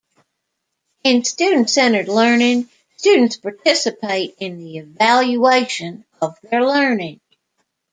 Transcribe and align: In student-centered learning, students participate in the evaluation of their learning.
In 1.03 1.23
student-centered 1.23 2.07
learning, 2.07 2.67
students 2.97 3.37
participate 3.37 4.33
in 4.39 4.57
the 4.57 4.77
evaluation 4.77 6.05
of 6.19 6.39
their 6.41 6.65
learning. 6.65 7.21